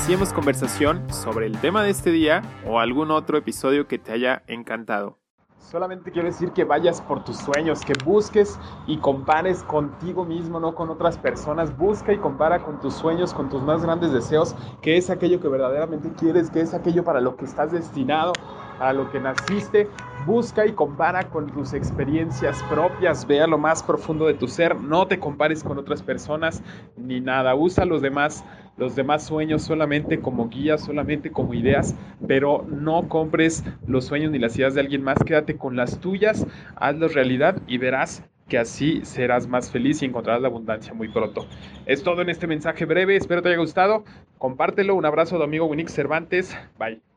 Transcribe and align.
iniciemos 0.00 0.32
conversación 0.32 1.12
sobre 1.12 1.44
el 1.44 1.58
tema 1.58 1.82
de 1.82 1.90
este 1.90 2.10
día 2.10 2.40
o 2.66 2.80
algún 2.80 3.10
otro 3.10 3.36
episodio 3.36 3.86
que 3.86 3.98
te 3.98 4.12
haya 4.12 4.42
encantado. 4.46 5.18
Solamente 5.58 6.10
quiero 6.10 6.26
decir 6.26 6.52
que 6.52 6.64
vayas 6.64 7.02
por 7.02 7.22
tus 7.22 7.36
sueños, 7.36 7.84
que 7.84 7.92
busques 8.02 8.58
y 8.86 8.96
compares 8.96 9.62
contigo 9.62 10.24
mismo, 10.24 10.58
no 10.58 10.74
con 10.74 10.88
otras 10.88 11.18
personas. 11.18 11.76
Busca 11.76 12.14
y 12.14 12.16
compara 12.18 12.64
con 12.64 12.80
tus 12.80 12.94
sueños, 12.94 13.34
con 13.34 13.50
tus 13.50 13.62
más 13.62 13.82
grandes 13.82 14.10
deseos, 14.10 14.56
que 14.80 14.96
es 14.96 15.10
aquello 15.10 15.38
que 15.38 15.48
verdaderamente 15.48 16.10
quieres, 16.18 16.50
que 16.50 16.62
es 16.62 16.72
aquello 16.72 17.04
para 17.04 17.20
lo 17.20 17.36
que 17.36 17.44
estás 17.44 17.70
destinado, 17.70 18.32
para 18.80 18.94
lo 18.94 19.10
que 19.10 19.20
naciste. 19.20 19.86
Busca 20.26 20.66
y 20.66 20.72
compara 20.72 21.28
con 21.28 21.50
tus 21.50 21.74
experiencias 21.74 22.62
propias, 22.64 23.26
ve 23.26 23.42
a 23.42 23.46
lo 23.46 23.58
más 23.58 23.82
profundo 23.82 24.26
de 24.26 24.34
tu 24.34 24.48
ser, 24.48 24.74
no 24.74 25.06
te 25.06 25.18
compares 25.18 25.62
con 25.62 25.78
otras 25.78 26.02
personas 26.02 26.62
ni 26.96 27.20
nada. 27.20 27.54
Usa 27.54 27.84
los 27.84 28.00
demás 28.02 28.42
los 28.78 28.96
demás 28.96 29.26
sueños 29.26 29.60
solamente 29.60 30.20
como 30.20 30.48
guías, 30.48 30.82
solamente 30.82 31.30
como 31.30 31.52
ideas, 31.52 31.94
pero 32.26 32.64
no 32.66 33.08
compres 33.08 33.62
los 33.86 34.06
sueños 34.06 34.30
ni 34.30 34.38
las 34.38 34.56
ideas 34.56 34.74
de 34.74 34.80
alguien 34.80 35.02
más, 35.02 35.18
quédate 35.22 35.58
con 35.58 35.76
las 35.76 36.00
tuyas, 36.00 36.46
hazlos 36.76 37.12
realidad 37.12 37.60
y 37.66 37.76
verás 37.76 38.24
que 38.48 38.56
así 38.56 39.04
serás 39.04 39.46
más 39.46 39.70
feliz 39.70 40.00
y 40.00 40.06
encontrarás 40.06 40.40
la 40.40 40.48
abundancia 40.48 40.94
muy 40.94 41.08
pronto. 41.08 41.46
Es 41.84 42.02
todo 42.02 42.22
en 42.22 42.30
este 42.30 42.46
mensaje 42.46 42.86
breve, 42.86 43.16
espero 43.16 43.42
te 43.42 43.50
haya 43.50 43.58
gustado, 43.58 44.04
compártelo, 44.38 44.94
un 44.94 45.04
abrazo 45.04 45.36
de 45.36 45.44
amigo 45.44 45.66
Winix 45.66 45.92
Cervantes, 45.92 46.56
bye. 46.78 47.09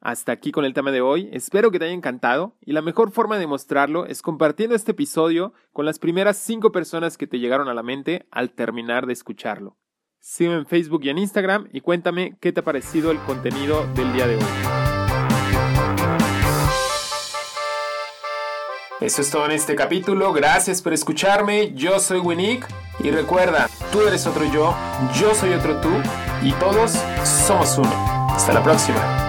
Hasta 0.00 0.32
aquí 0.32 0.50
con 0.50 0.64
el 0.64 0.72
tema 0.72 0.92
de 0.92 1.02
hoy, 1.02 1.28
espero 1.30 1.70
que 1.70 1.78
te 1.78 1.84
haya 1.84 1.94
encantado 1.94 2.56
y 2.62 2.72
la 2.72 2.80
mejor 2.80 3.10
forma 3.10 3.38
de 3.38 3.46
mostrarlo 3.46 4.06
es 4.06 4.22
compartiendo 4.22 4.74
este 4.74 4.92
episodio 4.92 5.52
con 5.74 5.84
las 5.84 5.98
primeras 5.98 6.38
5 6.38 6.72
personas 6.72 7.18
que 7.18 7.26
te 7.26 7.38
llegaron 7.38 7.68
a 7.68 7.74
la 7.74 7.82
mente 7.82 8.26
al 8.30 8.50
terminar 8.52 9.06
de 9.06 9.12
escucharlo. 9.12 9.76
Sígueme 10.18 10.56
en 10.56 10.66
Facebook 10.66 11.02
y 11.04 11.10
en 11.10 11.18
Instagram 11.18 11.68
y 11.70 11.82
cuéntame 11.82 12.38
qué 12.40 12.50
te 12.50 12.60
ha 12.60 12.64
parecido 12.64 13.10
el 13.10 13.18
contenido 13.18 13.86
del 13.94 14.10
día 14.14 14.26
de 14.26 14.36
hoy. 14.36 14.42
Eso 19.02 19.20
es 19.20 19.30
todo 19.30 19.44
en 19.44 19.52
este 19.52 19.74
capítulo, 19.74 20.32
gracias 20.32 20.80
por 20.80 20.94
escucharme, 20.94 21.74
yo 21.74 22.00
soy 22.00 22.20
Winnick 22.20 22.66
y 23.00 23.10
recuerda, 23.10 23.68
tú 23.92 24.00
eres 24.02 24.26
otro 24.26 24.44
yo, 24.50 24.74
yo 25.18 25.34
soy 25.34 25.52
otro 25.52 25.78
tú 25.80 25.90
y 26.42 26.52
todos 26.52 26.92
somos 27.24 27.76
uno. 27.76 28.28
Hasta 28.30 28.54
la 28.54 28.62
próxima. 28.62 29.19